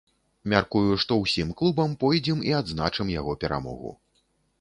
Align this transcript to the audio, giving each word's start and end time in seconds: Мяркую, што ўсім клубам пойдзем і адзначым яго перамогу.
Мяркую, 0.51 0.93
што 1.01 1.17
ўсім 1.23 1.51
клубам 1.59 1.93
пойдзем 2.03 2.39
і 2.53 2.55
адзначым 2.61 3.13
яго 3.19 3.37
перамогу. 3.45 3.93